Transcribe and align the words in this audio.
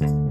thank 0.00 0.12
you. 0.12 0.29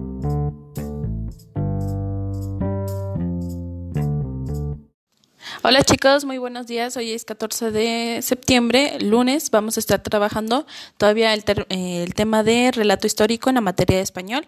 Hola 5.61 5.83
chicos, 5.83 6.23
muy 6.23 6.37
buenos 6.37 6.67
días. 6.67 6.95
Hoy 6.95 7.11
es 7.11 7.25
14 7.25 7.71
de 7.71 8.21
septiembre, 8.21 8.97
lunes. 9.01 9.51
Vamos 9.51 9.75
a 9.75 9.81
estar 9.81 10.01
trabajando 10.01 10.65
todavía 10.97 11.33
el, 11.33 11.43
el, 11.67 12.13
tema 12.13 12.43
de 12.43 12.71
relato 12.71 13.07
histórico 13.07 13.49
en 13.49 13.55
la 13.55 13.61
materia 13.61 13.97
de 13.97 14.03
español. 14.03 14.47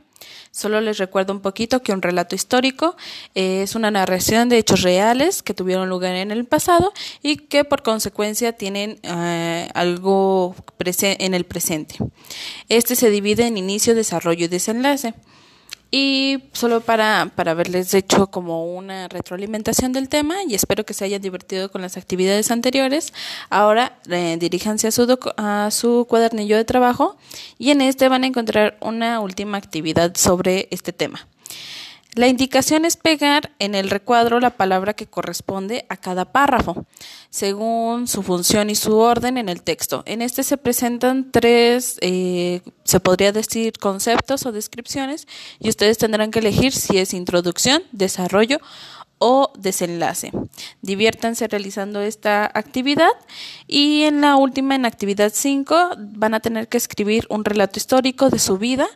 Solo 0.51 0.79
les 0.79 0.99
recuerdo 0.99 1.33
un 1.33 1.41
poquito 1.41 1.83
que 1.83 1.91
un 1.91 2.01
relato 2.01 2.33
histórico 2.33 2.95
es 3.35 3.75
una 3.75 3.91
narración 3.91 4.47
de 4.47 4.59
hechos 4.59 4.83
reales 4.83 5.43
que 5.43 5.53
tuvieron 5.53 5.89
lugar 5.89 6.15
en 6.15 6.31
el 6.31 6.45
pasado 6.45 6.93
y 7.21 7.35
que 7.35 7.65
por 7.65 7.83
consecuencia 7.83 8.53
tienen 8.53 8.97
eh, 9.03 9.67
algo 9.73 10.55
en 10.79 11.33
el 11.33 11.43
presente. 11.43 11.97
Este 12.69 12.95
se 12.95 13.09
divide 13.09 13.47
en 13.47 13.57
inicio, 13.57 13.95
desarrollo 13.95 14.45
y 14.45 14.47
desenlace. 14.47 15.13
Y 15.93 16.45
solo 16.53 16.79
para, 16.79 17.29
para 17.35 17.51
haberles 17.51 17.93
hecho 17.93 18.27
como 18.27 18.73
una 18.73 19.09
retroalimentación 19.09 19.91
del 19.91 20.07
tema 20.07 20.37
y 20.47 20.55
espero 20.55 20.85
que 20.85 20.93
se 20.93 21.03
hayan 21.03 21.21
divertido 21.21 21.69
con 21.69 21.81
las 21.81 21.97
actividades 21.97 22.49
anteriores, 22.49 23.13
ahora 23.49 23.99
eh, 24.09 24.37
diríjanse 24.39 24.87
a 24.87 24.91
su, 24.91 25.19
a 25.35 25.69
su 25.69 26.07
cuadernillo 26.09 26.55
de 26.55 26.63
trabajo 26.63 27.17
y 27.59 27.71
en 27.71 27.81
este 27.81 28.07
van 28.07 28.23
a 28.23 28.27
encontrar 28.27 28.77
una 28.79 29.19
última 29.19 29.57
actividad 29.57 30.15
sobre 30.15 30.69
este 30.71 30.93
tema. 30.93 31.27
La 32.13 32.27
indicación 32.27 32.83
es 32.83 32.97
pegar 32.97 33.53
en 33.59 33.73
el 33.73 33.89
recuadro 33.89 34.41
la 34.41 34.49
palabra 34.49 34.93
que 34.93 35.07
corresponde 35.07 35.85
a 35.87 35.95
cada 35.95 36.25
párrafo, 36.25 36.85
según 37.29 38.09
su 38.09 38.21
función 38.21 38.69
y 38.69 38.75
su 38.75 38.97
orden 38.97 39.37
en 39.37 39.47
el 39.47 39.61
texto. 39.61 40.03
En 40.05 40.21
este 40.21 40.43
se 40.43 40.57
presentan 40.57 41.31
tres, 41.31 41.97
eh, 42.01 42.63
se 42.83 42.99
podría 42.99 43.31
decir, 43.31 43.79
conceptos 43.79 44.45
o 44.45 44.51
descripciones, 44.51 45.25
y 45.59 45.69
ustedes 45.69 45.97
tendrán 45.97 46.31
que 46.31 46.39
elegir 46.39 46.73
si 46.73 46.97
es 46.97 47.13
introducción, 47.13 47.81
desarrollo 47.93 48.59
o 49.23 49.53
desenlace. 49.55 50.31
Diviértanse 50.81 51.47
realizando 51.47 52.01
esta 52.01 52.49
actividad 52.55 53.11
y 53.67 54.01
en 54.01 54.19
la 54.19 54.35
última, 54.35 54.73
en 54.73 54.87
actividad 54.87 55.31
5, 55.31 55.91
van 55.97 56.33
a 56.33 56.39
tener 56.39 56.67
que 56.67 56.77
escribir 56.77 57.27
un 57.29 57.45
relato 57.45 57.77
histórico 57.77 58.31
de 58.31 58.39
su 58.39 58.57
vida 58.57 58.87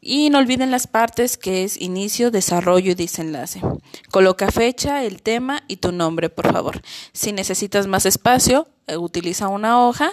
y 0.00 0.30
no 0.30 0.38
olviden 0.38 0.70
las 0.70 0.86
partes 0.86 1.36
que 1.36 1.64
es 1.64 1.80
inicio, 1.80 2.30
desarrollo 2.30 2.92
y 2.92 2.94
desenlace. 2.94 3.62
Coloca 4.12 4.52
fecha, 4.52 5.02
el 5.02 5.22
tema 5.22 5.64
y 5.66 5.78
tu 5.78 5.90
nombre, 5.90 6.30
por 6.30 6.52
favor. 6.52 6.80
Si 7.12 7.32
necesitas 7.32 7.88
más 7.88 8.06
espacio, 8.06 8.68
eh, 8.86 8.96
utiliza 8.96 9.48
una 9.48 9.84
hoja 9.84 10.12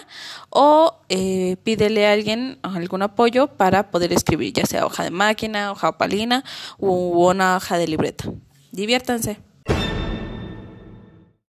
o 0.50 0.96
eh, 1.08 1.56
pídele 1.62 2.08
a 2.08 2.14
alguien 2.14 2.58
algún 2.62 3.02
apoyo 3.02 3.46
para 3.46 3.92
poder 3.92 4.12
escribir, 4.12 4.54
ya 4.54 4.66
sea 4.66 4.86
hoja 4.86 5.04
de 5.04 5.10
máquina, 5.10 5.70
hoja 5.70 5.98
palina 5.98 6.42
u 6.78 7.28
una 7.28 7.58
hoja 7.58 7.78
de 7.78 7.86
libreta. 7.86 8.24
Diviértanse. 8.72 9.51